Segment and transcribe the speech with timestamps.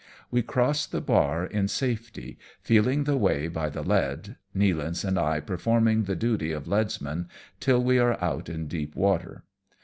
[0.21, 5.19] 15 We cross the bar in safety, feeling the way by the lead, Nealance and
[5.19, 7.27] I performing the duty of leads men
[7.59, 9.43] till we are out in deep water.